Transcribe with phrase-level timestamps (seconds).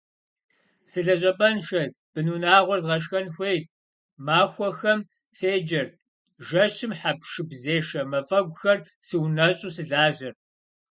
[0.91, 3.65] Сылэжьапӏэншэт, бынунагъуэр згъашхэн хуейт,
[4.25, 4.99] махуэхэм
[5.37, 5.93] седжэрт,
[6.47, 10.39] жэщым хьэпшыпзешэ мафӏэгухэр сыунэщӏу сылажьэрт.